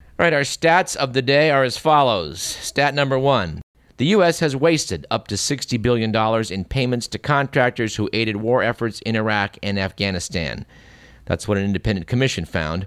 All 0.00 0.24
right, 0.24 0.32
our 0.32 0.40
stats 0.40 0.96
of 0.96 1.12
the 1.12 1.20
day 1.20 1.50
are 1.50 1.62
as 1.62 1.76
follows. 1.76 2.40
Stat 2.40 2.94
number 2.94 3.18
one 3.18 3.60
The 3.98 4.06
U.S. 4.06 4.40
has 4.40 4.56
wasted 4.56 5.04
up 5.10 5.28
to 5.28 5.34
$60 5.34 5.82
billion 5.82 6.16
in 6.50 6.64
payments 6.64 7.06
to 7.08 7.18
contractors 7.18 7.96
who 7.96 8.08
aided 8.14 8.36
war 8.36 8.62
efforts 8.62 9.00
in 9.02 9.14
Iraq 9.14 9.58
and 9.62 9.78
Afghanistan. 9.78 10.64
That's 11.26 11.46
what 11.46 11.58
an 11.58 11.64
independent 11.64 12.06
commission 12.06 12.46
found. 12.46 12.86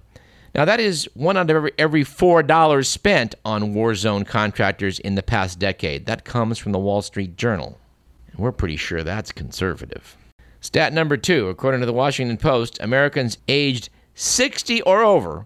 Now, 0.55 0.65
that 0.65 0.79
is 0.79 1.07
one 1.13 1.37
out 1.37 1.51
of 1.51 1.55
every, 1.55 1.71
every 1.77 2.03
$4 2.03 2.83
spent 2.87 3.35
on 3.45 3.75
war 3.75 3.93
zone 3.93 4.25
contractors 4.25 4.97
in 4.97 5.13
the 5.13 5.21
past 5.21 5.59
decade. 5.59 6.07
That 6.07 6.25
comes 6.25 6.57
from 6.57 6.71
the 6.71 6.79
Wall 6.79 7.03
Street 7.03 7.37
Journal. 7.37 7.77
We're 8.37 8.51
pretty 8.51 8.77
sure 8.77 9.03
that's 9.03 9.31
conservative. 9.31 10.17
Stat 10.61 10.93
number 10.93 11.17
two 11.17 11.49
according 11.49 11.81
to 11.81 11.85
the 11.85 11.93
Washington 11.93 12.37
Post, 12.37 12.77
Americans 12.81 13.37
aged 13.47 13.89
60 14.15 14.81
or 14.83 15.03
over 15.03 15.45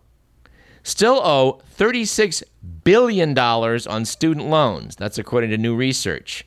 still 0.87 1.19
owe 1.21 1.61
$36 1.77 2.43
billion 2.85 3.37
on 3.37 4.05
student 4.05 4.47
loans. 4.47 4.95
That's 4.95 5.17
according 5.17 5.49
to 5.49 5.57
new 5.57 5.75
research. 5.75 6.45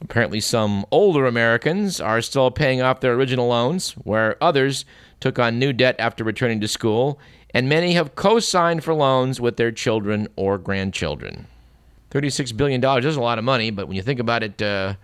Apparently, 0.00 0.40
some 0.40 0.84
older 0.90 1.24
Americans 1.24 2.00
are 2.00 2.20
still 2.20 2.50
paying 2.50 2.82
off 2.82 3.00
their 3.00 3.14
original 3.14 3.46
loans, 3.46 3.92
where 3.92 4.36
others 4.42 4.84
took 5.20 5.38
on 5.38 5.58
new 5.58 5.72
debt 5.72 5.94
after 6.00 6.24
returning 6.24 6.60
to 6.60 6.68
school, 6.68 7.18
and 7.54 7.68
many 7.68 7.92
have 7.92 8.16
co 8.16 8.40
signed 8.40 8.82
for 8.82 8.92
loans 8.92 9.40
with 9.40 9.56
their 9.56 9.70
children 9.70 10.26
or 10.34 10.58
grandchildren. 10.58 11.46
$36 12.10 12.56
billion 12.56 12.84
is 13.04 13.16
a 13.16 13.20
lot 13.20 13.38
of 13.38 13.44
money, 13.44 13.70
but 13.70 13.86
when 13.86 13.96
you 13.96 14.02
think 14.02 14.18
about 14.18 14.42
it, 14.42 14.60
uh, 14.60 14.94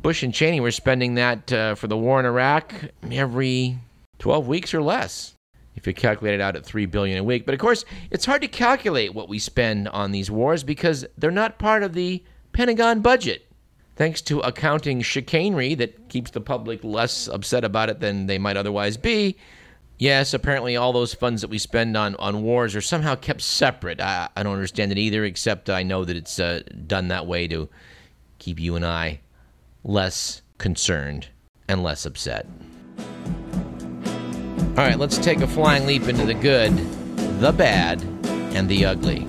Bush 0.00 0.22
and 0.22 0.34
Cheney 0.34 0.60
were 0.60 0.70
spending 0.70 1.14
that 1.14 1.52
uh, 1.52 1.74
for 1.74 1.86
the 1.86 1.96
war 1.96 2.18
in 2.18 2.26
Iraq 2.26 2.72
every 3.10 3.78
12 4.18 4.46
weeks 4.46 4.74
or 4.74 4.82
less 4.82 5.34
if 5.74 5.86
you 5.86 5.94
calculate 5.94 6.34
it 6.34 6.40
out 6.40 6.56
at 6.56 6.64
3 6.64 6.86
billion 6.86 7.18
a 7.18 7.24
week. 7.24 7.46
But 7.46 7.54
of 7.54 7.60
course, 7.60 7.84
it's 8.10 8.24
hard 8.24 8.42
to 8.42 8.48
calculate 8.48 9.14
what 9.14 9.28
we 9.28 9.38
spend 9.38 9.88
on 9.88 10.12
these 10.12 10.30
wars 10.30 10.64
because 10.64 11.04
they're 11.16 11.30
not 11.30 11.58
part 11.58 11.82
of 11.82 11.94
the 11.94 12.22
Pentagon 12.52 13.00
budget. 13.00 13.46
Thanks 13.96 14.20
to 14.22 14.40
accounting 14.40 15.00
chicanery 15.02 15.74
that 15.74 16.08
keeps 16.08 16.30
the 16.30 16.40
public 16.40 16.82
less 16.82 17.28
upset 17.28 17.64
about 17.64 17.90
it 17.90 18.00
than 18.00 18.26
they 18.26 18.38
might 18.38 18.56
otherwise 18.56 18.96
be. 18.96 19.36
Yes, 19.98 20.34
apparently 20.34 20.76
all 20.76 20.92
those 20.92 21.14
funds 21.14 21.42
that 21.42 21.48
we 21.50 21.58
spend 21.58 21.96
on, 21.96 22.16
on 22.16 22.42
wars 22.42 22.74
are 22.74 22.80
somehow 22.80 23.14
kept 23.14 23.42
separate. 23.42 24.00
I, 24.00 24.28
I 24.34 24.42
don't 24.42 24.54
understand 24.54 24.90
it 24.92 24.98
either, 24.98 25.24
except 25.24 25.70
I 25.70 25.82
know 25.82 26.04
that 26.04 26.16
it's 26.16 26.38
uh, 26.38 26.62
done 26.86 27.08
that 27.08 27.26
way 27.26 27.46
to 27.48 27.68
keep 28.38 28.58
you 28.58 28.74
and 28.74 28.84
I 28.84 29.20
less 29.84 30.42
concerned 30.58 31.28
and 31.68 31.82
less 31.82 32.06
upset. 32.06 32.46
All 34.70 34.84
right, 34.84 34.98
let's 34.98 35.18
take 35.18 35.40
a 35.40 35.46
flying 35.46 35.86
leap 35.86 36.08
into 36.08 36.24
the 36.24 36.34
good, 36.34 36.76
the 37.40 37.52
bad, 37.52 38.02
and 38.54 38.68
the 38.68 38.84
ugly. 38.84 39.26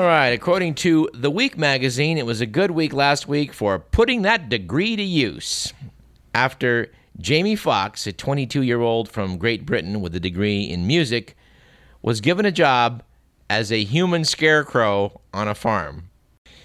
All 0.00 0.06
right, 0.06 0.30
according 0.30 0.76
to 0.76 1.10
The 1.12 1.30
Week 1.30 1.58
magazine, 1.58 2.16
it 2.16 2.24
was 2.24 2.40
a 2.40 2.46
good 2.46 2.70
week 2.70 2.94
last 2.94 3.28
week 3.28 3.52
for 3.52 3.78
putting 3.78 4.22
that 4.22 4.48
degree 4.48 4.96
to 4.96 5.02
use 5.02 5.74
after 6.34 6.90
Jamie 7.18 7.54
Fox, 7.54 8.06
a 8.06 8.12
22 8.14 8.62
year 8.62 8.80
old 8.80 9.10
from 9.10 9.36
Great 9.36 9.66
Britain 9.66 10.00
with 10.00 10.14
a 10.14 10.18
degree 10.20 10.62
in 10.62 10.86
music, 10.86 11.36
was 12.00 12.22
given 12.22 12.46
a 12.46 12.50
job 12.50 13.02
as 13.50 13.70
a 13.70 13.84
human 13.84 14.24
scarecrow 14.24 15.20
on 15.34 15.48
a 15.48 15.54
farm. 15.54 16.08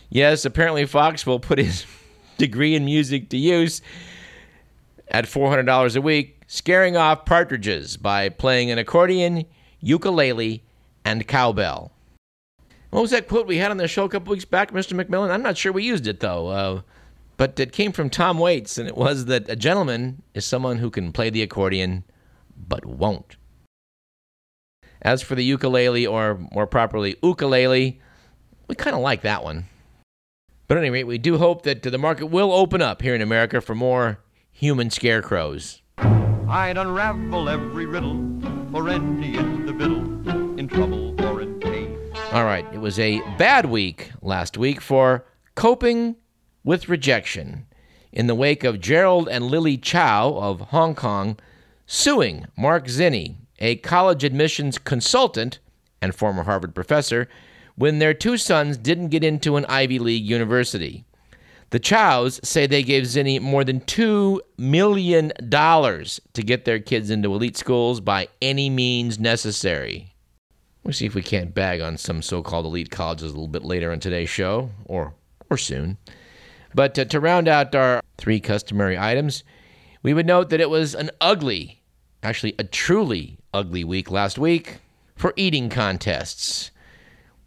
Yes, 0.09 0.45
apparently 0.45 0.85
Fox 0.85 1.25
will 1.25 1.41
put 1.41 1.59
his 1.59 1.85
degree 2.37 2.73
in 2.73 2.85
music 2.85 3.27
to 3.31 3.37
use 3.37 3.81
at 5.09 5.25
$400 5.25 5.97
a 5.97 5.99
week, 5.99 6.41
scaring 6.47 6.95
off 6.95 7.25
partridges 7.25 7.97
by 7.97 8.29
playing 8.29 8.71
an 8.71 8.77
accordion, 8.77 9.43
ukulele, 9.81 10.63
and 11.03 11.27
cowbell. 11.27 11.91
What 12.95 13.01
was 13.01 13.11
that 13.11 13.27
quote 13.27 13.45
we 13.45 13.57
had 13.57 13.71
on 13.71 13.77
the 13.77 13.89
show 13.89 14.05
a 14.05 14.09
couple 14.09 14.31
weeks 14.31 14.45
back, 14.45 14.71
Mr. 14.71 14.97
McMillan? 14.97 15.29
I'm 15.29 15.43
not 15.43 15.57
sure 15.57 15.73
we 15.73 15.83
used 15.83 16.07
it, 16.07 16.21
though. 16.21 16.47
Uh, 16.47 16.81
but 17.35 17.59
it 17.59 17.73
came 17.73 17.91
from 17.91 18.09
Tom 18.09 18.39
Waits, 18.39 18.77
and 18.77 18.87
it 18.87 18.95
was 18.95 19.25
that 19.25 19.49
a 19.49 19.57
gentleman 19.57 20.21
is 20.33 20.45
someone 20.45 20.77
who 20.77 20.89
can 20.89 21.11
play 21.11 21.29
the 21.29 21.41
accordion 21.41 22.05
but 22.55 22.85
won't. 22.85 23.35
As 25.01 25.21
for 25.21 25.35
the 25.35 25.43
ukulele, 25.43 26.07
or 26.07 26.39
more 26.53 26.65
properly, 26.65 27.17
ukulele, 27.21 27.99
we 28.69 28.75
kind 28.75 28.95
of 28.95 29.01
like 29.01 29.23
that 29.23 29.43
one. 29.43 29.65
But 30.69 30.77
at 30.77 30.85
any 30.85 30.89
rate, 30.89 31.03
we 31.03 31.17
do 31.17 31.37
hope 31.37 31.63
that 31.63 31.83
the 31.83 31.97
market 31.97 32.27
will 32.27 32.53
open 32.53 32.81
up 32.81 33.01
here 33.01 33.13
in 33.13 33.21
America 33.21 33.59
for 33.59 33.75
more 33.75 34.21
human 34.53 34.89
scarecrows. 34.89 35.81
I'd 35.97 36.77
unravel 36.77 37.49
every 37.49 37.87
riddle 37.87 38.23
for 38.71 38.87
any 38.87 39.35
in 39.35 39.65
All 42.35 42.43
right, 42.43 42.65
it 42.73 42.81
was 42.81 42.99
a 42.99 43.21
bad 43.37 43.67
week 43.67 44.11
last 44.21 44.57
week 44.57 44.81
for 44.81 45.23
coping 45.55 46.17
with 46.65 46.89
rejection 46.89 47.65
in 48.11 48.27
the 48.27 48.35
wake 48.35 48.65
of 48.65 48.81
Gerald 48.81 49.29
and 49.29 49.45
Lily 49.45 49.77
Chow 49.77 50.35
of 50.35 50.59
Hong 50.59 50.95
Kong 50.95 51.37
suing 51.85 52.45
Mark 52.57 52.87
Zimny, 52.87 53.37
a 53.59 53.77
college 53.77 54.25
admissions 54.25 54.77
consultant 54.77 55.59
and 56.01 56.13
former 56.13 56.43
Harvard 56.43 56.75
professor, 56.75 57.29
when 57.75 57.99
their 57.99 58.13
two 58.13 58.35
sons 58.35 58.75
didn't 58.75 59.11
get 59.11 59.23
into 59.23 59.55
an 59.55 59.65
Ivy 59.69 59.97
League 59.97 60.25
university. 60.25 61.05
The 61.69 61.79
Chows 61.79 62.41
say 62.43 62.67
they 62.67 62.83
gave 62.83 63.03
Zimny 63.05 63.39
more 63.39 63.63
than 63.63 63.79
$2 63.79 64.41
million 64.57 65.31
to 65.39 66.43
get 66.43 66.65
their 66.65 66.79
kids 66.79 67.09
into 67.09 67.33
elite 67.33 67.55
schools 67.55 68.01
by 68.01 68.27
any 68.41 68.69
means 68.69 69.21
necessary. 69.21 70.14
We'll 70.85 70.93
see 70.93 71.07
if 71.07 71.15
we 71.15 71.23
can't 71.23 71.55
bag 71.55 71.81
on 71.81 71.97
some 71.97 72.21
so 72.21 72.43
called 72.43 72.67
elite 72.67 72.91
colleges 72.91 73.31
a 73.31 73.33
little 73.33 73.47
bit 73.47 73.65
later 73.65 73.91
on 73.91 73.99
today's 73.99 74.29
show, 74.29 74.69
or, 74.85 75.15
or 75.49 75.57
soon. 75.57 75.97
But 76.75 76.93
to, 76.93 77.05
to 77.05 77.19
round 77.19 77.47
out 77.47 77.73
our 77.73 78.03
three 78.17 78.39
customary 78.39 78.95
items, 78.95 79.43
we 80.03 80.13
would 80.13 80.27
note 80.27 80.51
that 80.51 80.61
it 80.61 80.69
was 80.69 80.93
an 80.93 81.09
ugly, 81.19 81.81
actually 82.21 82.53
a 82.59 82.63
truly 82.63 83.39
ugly 83.51 83.83
week 83.83 84.11
last 84.11 84.37
week 84.37 84.77
for 85.15 85.33
eating 85.35 85.69
contests. 85.69 86.69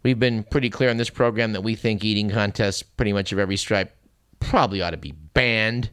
We've 0.03 0.19
been 0.19 0.43
pretty 0.43 0.69
clear 0.69 0.89
on 0.89 0.97
this 0.97 1.09
program 1.09 1.53
that 1.53 1.61
we 1.61 1.75
think 1.75 2.03
eating 2.03 2.29
contests, 2.29 2.83
pretty 2.83 3.13
much 3.13 3.31
of 3.31 3.39
every 3.39 3.55
stripe, 3.55 3.95
probably 4.41 4.81
ought 4.81 4.91
to 4.91 4.97
be 4.97 5.13
banned. 5.13 5.91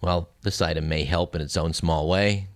Well, 0.00 0.30
this 0.40 0.62
item 0.62 0.88
may 0.88 1.04
help 1.04 1.34
in 1.34 1.42
its 1.42 1.56
own 1.58 1.74
small 1.74 2.08
way. 2.08 2.48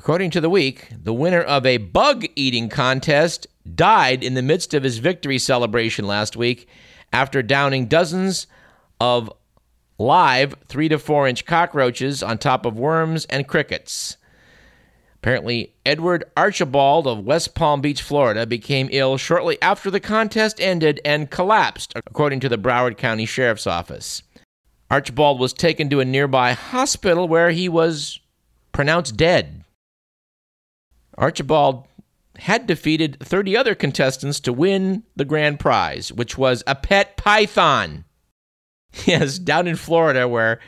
According 0.00 0.30
to 0.30 0.40
the 0.40 0.48
week, 0.48 0.88
the 0.90 1.12
winner 1.12 1.42
of 1.42 1.66
a 1.66 1.76
bug 1.76 2.24
eating 2.34 2.70
contest 2.70 3.46
died 3.74 4.24
in 4.24 4.32
the 4.32 4.40
midst 4.40 4.72
of 4.72 4.82
his 4.82 4.96
victory 4.96 5.38
celebration 5.38 6.06
last 6.06 6.38
week 6.38 6.70
after 7.12 7.42
downing 7.42 7.84
dozens 7.84 8.46
of 8.98 9.30
live 9.98 10.54
three 10.68 10.88
to 10.88 10.98
four 10.98 11.28
inch 11.28 11.44
cockroaches 11.44 12.22
on 12.22 12.38
top 12.38 12.64
of 12.64 12.78
worms 12.78 13.26
and 13.26 13.46
crickets. 13.46 14.16
Apparently, 15.16 15.74
Edward 15.84 16.24
Archibald 16.34 17.06
of 17.06 17.26
West 17.26 17.54
Palm 17.54 17.82
Beach, 17.82 18.00
Florida, 18.00 18.46
became 18.46 18.88
ill 18.92 19.18
shortly 19.18 19.60
after 19.60 19.90
the 19.90 20.00
contest 20.00 20.62
ended 20.62 20.98
and 21.04 21.30
collapsed, 21.30 21.92
according 21.94 22.40
to 22.40 22.48
the 22.48 22.56
Broward 22.56 22.96
County 22.96 23.26
Sheriff's 23.26 23.66
Office. 23.66 24.22
Archibald 24.90 25.38
was 25.38 25.52
taken 25.52 25.90
to 25.90 26.00
a 26.00 26.06
nearby 26.06 26.52
hospital 26.52 27.28
where 27.28 27.50
he 27.50 27.68
was 27.68 28.18
pronounced 28.72 29.18
dead. 29.18 29.59
Archibald 31.20 31.86
had 32.38 32.66
defeated 32.66 33.18
30 33.20 33.56
other 33.56 33.74
contestants 33.74 34.40
to 34.40 34.52
win 34.52 35.04
the 35.14 35.26
grand 35.26 35.60
prize, 35.60 36.10
which 36.10 36.38
was 36.38 36.64
a 36.66 36.74
pet 36.74 37.16
python. 37.16 38.04
Yes, 39.06 39.38
down 39.38 39.68
in 39.68 39.76
Florida, 39.76 40.26
where 40.26 40.58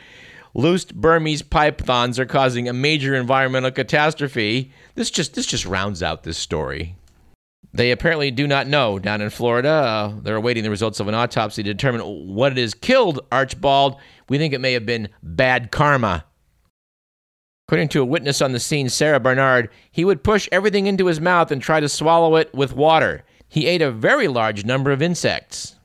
loose 0.53 0.85
Burmese 0.85 1.41
pythons 1.41 2.17
are 2.17 2.25
causing 2.25 2.69
a 2.69 2.73
major 2.73 3.13
environmental 3.15 3.69
catastrophe. 3.69 4.71
This 4.95 5.11
just 5.11 5.33
this 5.33 5.45
just 5.45 5.65
rounds 5.65 6.01
out 6.01 6.23
this 6.23 6.37
story. 6.37 6.95
They 7.73 7.91
apparently 7.91 8.31
do 8.31 8.47
not 8.47 8.67
know 8.67 8.97
down 8.97 9.19
in 9.19 9.29
Florida. 9.29 9.69
Uh, 9.69 10.13
they're 10.21 10.37
awaiting 10.37 10.63
the 10.63 10.69
results 10.69 11.01
of 11.01 11.09
an 11.09 11.15
autopsy 11.15 11.63
to 11.63 11.73
determine 11.73 12.01
what 12.33 12.53
it 12.53 12.57
is 12.57 12.73
killed 12.73 13.19
Archibald. 13.29 13.97
We 14.29 14.37
think 14.37 14.53
it 14.53 14.61
may 14.61 14.71
have 14.71 14.85
been 14.85 15.09
bad 15.21 15.69
karma. 15.69 16.23
According 17.73 17.89
to 17.89 18.03
a 18.03 18.05
witness 18.05 18.39
on 18.39 18.51
the 18.51 18.59
scene, 18.59 18.87
Sarah 18.87 19.19
Bernard, 19.19 19.67
he 19.91 20.05
would 20.05 20.23
push 20.23 20.47
everything 20.51 20.85
into 20.85 21.07
his 21.07 21.19
mouth 21.19 21.49
and 21.49 21.59
try 21.59 21.79
to 21.79 21.89
swallow 21.89 22.35
it 22.35 22.53
with 22.53 22.75
water. 22.75 23.23
He 23.47 23.65
ate 23.65 23.81
a 23.81 23.89
very 23.89 24.27
large 24.27 24.63
number 24.63 24.91
of 24.91 25.01
insects. 25.01 25.75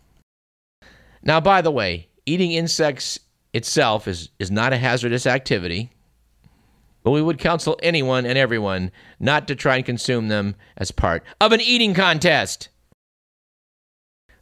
Now, 1.22 1.40
by 1.40 1.62
the 1.62 1.70
way, 1.70 2.08
eating 2.26 2.52
insects 2.52 3.18
itself 3.54 4.06
is, 4.06 4.28
is 4.38 4.50
not 4.50 4.74
a 4.74 4.76
hazardous 4.76 5.26
activity, 5.26 5.90
but 7.04 7.12
we 7.12 7.22
would 7.22 7.38
counsel 7.38 7.80
anyone 7.82 8.26
and 8.26 8.36
everyone 8.36 8.92
not 9.18 9.48
to 9.48 9.56
try 9.56 9.76
and 9.76 9.86
consume 9.86 10.28
them 10.28 10.56
as 10.76 10.90
part 10.90 11.22
of 11.40 11.52
an 11.52 11.62
eating 11.62 11.94
contest. 11.94 12.68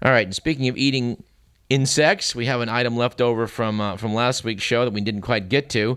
All 0.02 0.10
right, 0.10 0.26
and 0.26 0.34
speaking 0.34 0.66
of 0.66 0.76
eating 0.76 1.22
insects, 1.70 2.34
we 2.34 2.46
have 2.46 2.60
an 2.60 2.68
item 2.68 2.96
left 2.96 3.20
over 3.20 3.46
from, 3.46 3.80
uh, 3.80 3.96
from 3.96 4.14
last 4.14 4.42
week's 4.42 4.64
show 4.64 4.84
that 4.84 4.92
we 4.92 5.00
didn't 5.00 5.20
quite 5.20 5.48
get 5.48 5.70
to, 5.70 5.96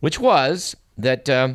which 0.00 0.20
was 0.20 0.76
that 1.02 1.28
uh, 1.28 1.54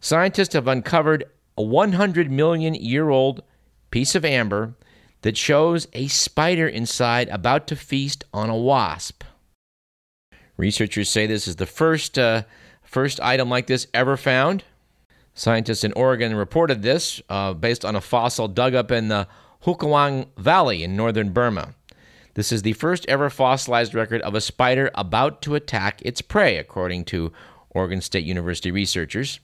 scientists 0.00 0.54
have 0.54 0.68
uncovered 0.68 1.24
a 1.56 1.62
100 1.62 2.30
million 2.30 2.74
year 2.74 3.10
old 3.10 3.42
piece 3.90 4.14
of 4.14 4.24
amber 4.24 4.74
that 5.22 5.36
shows 5.36 5.88
a 5.92 6.06
spider 6.08 6.66
inside 6.66 7.28
about 7.28 7.66
to 7.66 7.76
feast 7.76 8.24
on 8.32 8.50
a 8.50 8.56
wasp. 8.56 9.24
Researchers 10.56 11.08
say 11.08 11.26
this 11.26 11.48
is 11.48 11.56
the 11.56 11.66
first, 11.66 12.18
uh, 12.18 12.42
first 12.82 13.20
item 13.20 13.48
like 13.48 13.66
this 13.66 13.86
ever 13.94 14.16
found. 14.16 14.64
Scientists 15.32 15.82
in 15.82 15.92
Oregon 15.94 16.34
reported 16.36 16.82
this 16.82 17.20
uh, 17.28 17.54
based 17.54 17.84
on 17.84 17.96
a 17.96 18.00
fossil 18.00 18.46
dug 18.46 18.74
up 18.74 18.92
in 18.92 19.08
the 19.08 19.26
Hukawng 19.64 20.28
Valley 20.36 20.84
in 20.84 20.94
northern 20.94 21.32
Burma. 21.32 21.74
This 22.34 22.52
is 22.52 22.62
the 22.62 22.72
first 22.74 23.06
ever 23.08 23.30
fossilized 23.30 23.94
record 23.94 24.20
of 24.22 24.34
a 24.34 24.40
spider 24.40 24.90
about 24.94 25.40
to 25.42 25.54
attack 25.54 26.02
its 26.02 26.20
prey, 26.20 26.58
according 26.58 27.04
to 27.06 27.32
Oregon 27.74 28.00
State 28.00 28.24
University 28.24 28.70
researchers. 28.70 29.40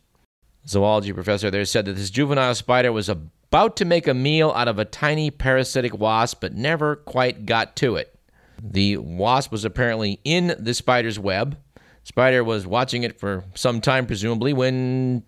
Zoology 0.66 1.12
professor 1.12 1.50
there 1.50 1.64
said 1.64 1.84
that 1.86 1.94
this 1.94 2.10
juvenile 2.10 2.54
spider 2.54 2.92
was 2.92 3.08
about 3.08 3.76
to 3.76 3.84
make 3.84 4.06
a 4.06 4.14
meal 4.14 4.52
out 4.54 4.68
of 4.68 4.78
a 4.78 4.84
tiny 4.84 5.30
parasitic 5.30 5.98
wasp, 5.98 6.40
but 6.40 6.54
never 6.54 6.96
quite 6.96 7.46
got 7.46 7.76
to 7.76 7.96
it. 7.96 8.14
The 8.62 8.98
wasp 8.98 9.50
was 9.50 9.64
apparently 9.64 10.20
in 10.24 10.54
the 10.58 10.74
spider's 10.74 11.18
web. 11.18 11.58
Spider 12.04 12.44
was 12.44 12.66
watching 12.66 13.02
it 13.02 13.18
for 13.18 13.44
some 13.54 13.80
time, 13.80 14.06
presumably, 14.06 14.52
when 14.52 15.24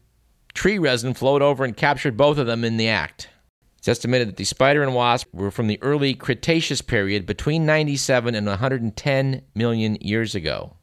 tree 0.55 0.79
resin 0.79 1.15
flowed 1.15 1.43
over 1.43 1.65
and 1.65 1.77
captured 1.77 2.17
both 2.17 2.39
of 2.39 2.47
them 2.47 2.65
in 2.65 2.77
the 2.77 2.89
act. 2.89 3.29
It's 3.79 3.89
estimated 3.89 4.29
that 4.29 4.37
the 4.37 4.45
spider 4.45 4.83
and 4.83 4.95
wasp 4.95 5.29
were 5.33 5.51
from 5.51 5.67
the 5.67 5.83
early 5.83 6.15
Cretaceous 6.15 6.83
period 6.83 7.27
between 7.27 7.67
97 7.67 8.35
and 8.35 8.47
110 8.47 9.43
million 9.55 9.97
years 10.01 10.35
ago. 10.35 10.77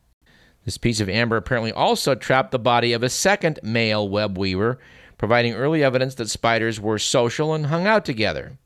This 0.66 0.78
piece 0.78 1.00
of 1.00 1.10
amber 1.10 1.38
apparently 1.38 1.72
also 1.72 2.16
trapped 2.16 2.51
the 2.51 2.60
body 2.60 2.94
of 2.94 3.04
a 3.04 3.10
second 3.10 3.60
male 3.63 4.08
web 4.08 4.38
weaver, 4.38 4.80
providing 5.18 5.54
early 5.54 5.84
evidence 5.84 6.16
that 6.16 6.30
spiders 6.30 6.80
were 6.80 7.00
social 7.00 7.54
and 7.54 7.68
hung 7.68 7.88
out 7.88 8.06
together. 8.06 8.58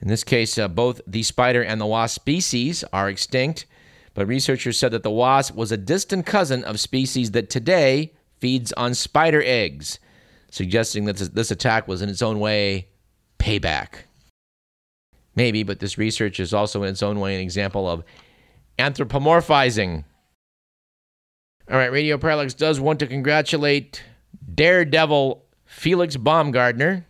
In 0.00 0.08
this 0.08 0.24
case, 0.24 0.58
uh, 0.58 0.68
both 0.68 1.00
the 1.06 1.22
spider 1.22 1.62
and 1.62 1.80
the 1.80 1.86
wasp 1.86 2.16
species 2.16 2.84
are 2.92 3.08
extinct, 3.08 3.66
but 4.14 4.26
researchers 4.26 4.78
said 4.78 4.92
that 4.92 5.02
the 5.02 5.10
wasp 5.10 5.54
was 5.54 5.72
a 5.72 5.76
distant 5.76 6.26
cousin 6.26 6.64
of 6.64 6.80
species 6.80 7.30
that 7.32 7.50
today 7.50 8.12
feeds 8.38 8.72
on 8.72 8.94
spider 8.94 9.42
eggs, 9.44 9.98
suggesting 10.50 11.04
that 11.06 11.16
this 11.16 11.50
attack 11.50 11.88
was 11.88 12.02
in 12.02 12.08
its 12.08 12.22
own 12.22 12.38
way 12.40 12.88
payback. 13.38 14.04
Maybe, 15.36 15.62
but 15.62 15.80
this 15.80 15.98
research 15.98 16.38
is 16.38 16.54
also 16.54 16.82
in 16.82 16.90
its 16.90 17.02
own 17.02 17.18
way 17.18 17.34
an 17.34 17.40
example 17.40 17.88
of 17.88 18.04
anthropomorphizing 18.78 20.04
all 21.70 21.78
right, 21.78 21.90
Radio 21.90 22.18
Parallax 22.18 22.52
does 22.52 22.78
want 22.78 22.98
to 22.98 23.06
congratulate 23.06 24.02
Daredevil 24.54 25.42
Felix 25.64 26.16
Baumgartner, 26.16 27.06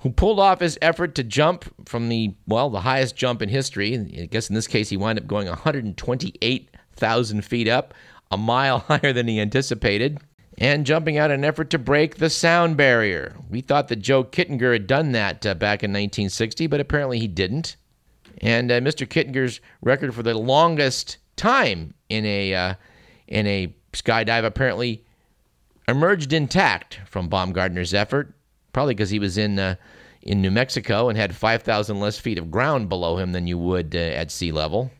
who 0.00 0.10
pulled 0.10 0.38
off 0.38 0.60
his 0.60 0.78
effort 0.82 1.14
to 1.14 1.24
jump 1.24 1.64
from 1.88 2.10
the, 2.10 2.34
well, 2.46 2.68
the 2.68 2.82
highest 2.82 3.16
jump 3.16 3.40
in 3.40 3.48
history. 3.48 3.94
I 3.96 4.26
guess 4.26 4.50
in 4.50 4.54
this 4.54 4.66
case, 4.66 4.90
he 4.90 4.98
wound 4.98 5.18
up 5.18 5.26
going 5.26 5.48
128,000 5.48 7.44
feet 7.44 7.66
up, 7.66 7.94
a 8.30 8.36
mile 8.36 8.78
higher 8.88 9.14
than 9.14 9.26
he 9.26 9.40
anticipated, 9.40 10.18
and 10.58 10.84
jumping 10.84 11.16
out 11.16 11.30
in 11.30 11.40
an 11.40 11.44
effort 11.44 11.70
to 11.70 11.78
break 11.78 12.16
the 12.16 12.28
sound 12.28 12.76
barrier. 12.76 13.34
We 13.48 13.62
thought 13.62 13.88
that 13.88 13.96
Joe 13.96 14.22
Kittinger 14.22 14.74
had 14.74 14.86
done 14.86 15.12
that 15.12 15.46
uh, 15.46 15.54
back 15.54 15.82
in 15.82 15.90
1960, 15.90 16.66
but 16.66 16.80
apparently 16.80 17.18
he 17.18 17.26
didn't. 17.26 17.76
And 18.42 18.70
uh, 18.70 18.80
Mr. 18.80 19.08
Kittinger's 19.08 19.60
record 19.80 20.14
for 20.14 20.22
the 20.22 20.34
longest 20.34 21.16
time 21.36 21.94
in 22.10 22.26
a 22.26 22.54
uh, 22.54 22.74
in 23.26 23.46
a 23.46 23.74
skydive 23.94 24.44
apparently 24.44 25.04
emerged 25.88 26.32
intact 26.32 27.00
from 27.06 27.28
Baumgartner's 27.28 27.94
effort, 27.94 28.34
probably 28.72 28.94
because 28.94 29.10
he 29.10 29.18
was 29.18 29.38
in 29.38 29.58
uh, 29.58 29.76
in 30.22 30.40
New 30.40 30.50
Mexico 30.50 31.10
and 31.10 31.18
had 31.18 31.36
5,000 31.36 32.00
less 32.00 32.18
feet 32.18 32.38
of 32.38 32.50
ground 32.50 32.88
below 32.88 33.18
him 33.18 33.32
than 33.32 33.46
you 33.46 33.58
would 33.58 33.94
uh, 33.94 33.98
at 33.98 34.30
sea 34.30 34.52
level. 34.52 34.90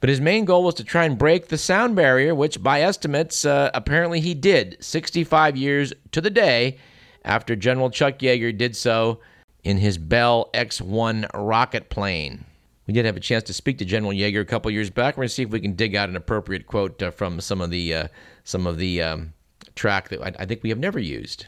But 0.00 0.10
his 0.10 0.20
main 0.20 0.44
goal 0.44 0.64
was 0.64 0.74
to 0.74 0.84
try 0.84 1.04
and 1.04 1.16
break 1.16 1.48
the 1.48 1.56
sound 1.56 1.96
barrier, 1.96 2.34
which, 2.34 2.62
by 2.62 2.82
estimates, 2.82 3.44
uh, 3.44 3.70
apparently 3.72 4.20
he 4.20 4.34
did 4.34 4.76
65 4.80 5.56
years 5.56 5.92
to 6.12 6.20
the 6.20 6.28
day 6.28 6.76
after 7.24 7.56
General 7.56 7.88
Chuck 7.88 8.18
Yeager 8.18 8.56
did 8.56 8.76
so 8.76 9.20
in 9.62 9.78
his 9.78 9.96
Bell 9.96 10.50
X 10.52 10.80
1 10.80 11.26
rocket 11.32 11.88
plane. 11.88 12.44
We 12.86 12.92
did 12.92 13.06
have 13.06 13.16
a 13.16 13.20
chance 13.20 13.44
to 13.44 13.54
speak 13.54 13.78
to 13.78 13.84
General 13.84 14.12
Yeager 14.12 14.40
a 14.40 14.44
couple 14.44 14.70
years 14.70 14.90
back. 14.90 15.16
We're 15.16 15.22
going 15.22 15.28
to 15.28 15.34
see 15.34 15.42
if 15.42 15.50
we 15.50 15.60
can 15.60 15.74
dig 15.74 15.96
out 15.96 16.08
an 16.08 16.16
appropriate 16.16 16.66
quote 16.66 17.02
uh, 17.02 17.10
from 17.10 17.40
some 17.40 17.60
of 17.60 17.70
the 17.70 17.94
uh, 17.94 18.08
some 18.44 18.66
of 18.66 18.76
the 18.76 19.00
um, 19.00 19.32
track 19.74 20.10
that 20.10 20.22
I, 20.22 20.42
I, 20.42 20.46
think 20.46 20.62
we 20.62 20.68
have 20.68 20.78
never 20.78 20.98
used. 20.98 21.46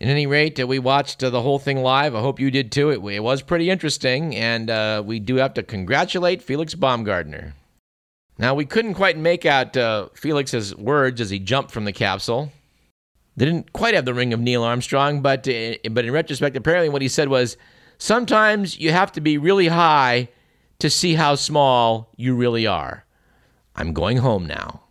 At 0.00 0.08
any 0.08 0.26
rate, 0.26 0.58
uh, 0.58 0.66
we 0.66 0.80
watched 0.80 1.22
uh, 1.22 1.30
the 1.30 1.42
whole 1.42 1.60
thing 1.60 1.82
live. 1.82 2.16
I 2.16 2.20
hope 2.20 2.40
you 2.40 2.50
did 2.50 2.72
too. 2.72 2.90
It, 2.90 3.14
it 3.14 3.20
was 3.20 3.42
pretty 3.42 3.70
interesting, 3.70 4.34
and 4.34 4.70
uh, 4.70 5.02
we 5.06 5.20
do 5.20 5.36
have 5.36 5.54
to 5.54 5.62
congratulate 5.62 6.42
Felix 6.42 6.74
Baumgartner. 6.74 7.54
Now, 8.38 8.54
we 8.54 8.64
couldn't 8.64 8.94
quite 8.94 9.16
make 9.16 9.46
out 9.46 9.76
uh, 9.76 10.08
Felix's 10.14 10.74
words 10.74 11.20
as 11.20 11.30
he 11.30 11.38
jumped 11.38 11.70
from 11.70 11.84
the 11.84 11.92
capsule. 11.92 12.50
They 13.36 13.44
didn't 13.44 13.72
quite 13.72 13.94
have 13.94 14.04
the 14.04 14.14
ring 14.14 14.32
of 14.32 14.40
Neil 14.40 14.64
Armstrong, 14.64 15.22
but 15.22 15.44
but 15.44 16.04
in 16.04 16.12
retrospect, 16.12 16.56
apparently 16.56 16.88
what 16.88 17.02
he 17.02 17.08
said 17.08 17.28
was, 17.28 17.56
"Sometimes 18.02 18.80
you 18.80 18.90
have 18.90 19.12
to 19.12 19.20
be 19.20 19.38
really 19.38 19.68
high 19.68 20.28
to 20.80 20.90
see 20.90 21.14
how 21.14 21.36
small 21.36 22.10
you 22.16 22.34
really 22.34 22.66
are." 22.66 23.04
I'm 23.76 23.92
going 23.92 24.16
home 24.16 24.44
now. 24.44 24.82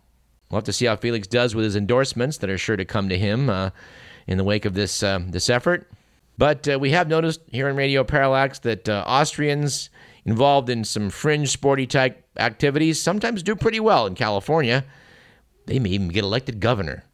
We'll 0.48 0.56
have 0.56 0.64
to 0.64 0.72
see 0.72 0.86
how 0.86 0.96
Felix 0.96 1.26
does 1.26 1.54
with 1.54 1.66
his 1.66 1.76
endorsements 1.76 2.38
that 2.38 2.48
are 2.48 2.56
sure 2.56 2.76
to 2.76 2.86
come 2.86 3.10
to 3.10 3.18
him 3.18 3.50
uh, 3.50 3.68
in 4.26 4.38
the 4.38 4.44
wake 4.44 4.64
of 4.64 4.72
this 4.72 5.02
uh, 5.02 5.20
this 5.26 5.50
effort. 5.50 5.90
But 6.38 6.66
uh, 6.66 6.78
we 6.78 6.92
have 6.92 7.06
noticed 7.06 7.42
here 7.48 7.68
on 7.68 7.76
Radio 7.76 8.02
Parallax 8.02 8.58
that 8.60 8.88
uh, 8.88 9.04
Austrians 9.06 9.90
involved 10.24 10.70
in 10.70 10.82
some 10.82 11.10
fringe 11.10 11.50
sporty 11.50 11.86
type 11.86 12.24
activities 12.38 12.98
sometimes 12.98 13.42
do 13.42 13.54
pretty 13.54 13.80
well 13.80 14.06
in 14.06 14.14
California. 14.14 14.86
They 15.66 15.78
may 15.78 15.90
even 15.90 16.08
get 16.08 16.24
elected 16.24 16.60
governor. 16.60 17.04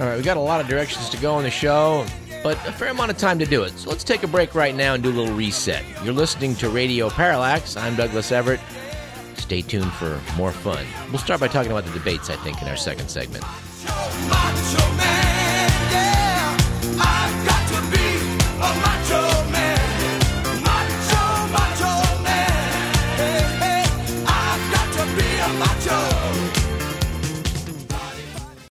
All 0.00 0.06
right, 0.06 0.16
we 0.16 0.22
got 0.22 0.38
a 0.38 0.40
lot 0.40 0.60
of 0.60 0.66
directions 0.66 1.10
to 1.10 1.18
go 1.18 1.34
on 1.34 1.42
the 1.42 1.50
show 1.50 2.06
but 2.42 2.56
a 2.66 2.72
fair 2.72 2.88
amount 2.88 3.10
of 3.10 3.18
time 3.18 3.38
to 3.38 3.44
do 3.44 3.62
it. 3.62 3.78
So 3.78 3.90
let's 3.90 4.04
take 4.04 4.22
a 4.22 4.26
break 4.26 4.54
right 4.54 4.74
now 4.74 4.94
and 4.94 5.02
do 5.02 5.10
a 5.10 5.12
little 5.12 5.34
reset. 5.34 5.84
You're 6.02 6.14
listening 6.14 6.54
to 6.56 6.70
Radio 6.70 7.10
Parallax. 7.10 7.76
I'm 7.76 7.96
Douglas 7.96 8.32
Everett. 8.32 8.60
Stay 9.36 9.62
tuned 9.62 9.92
for 9.92 10.20
more 10.36 10.52
fun. 10.52 10.86
We'll 11.10 11.18
start 11.18 11.40
by 11.40 11.48
talking 11.48 11.72
about 11.72 11.84
the 11.84 11.92
debates, 11.92 12.30
I 12.30 12.36
think, 12.36 12.60
in 12.62 12.68
our 12.68 12.76
second 12.76 13.08
segment. 13.08 13.44
Macho, 13.44 14.28
macho 14.28 15.09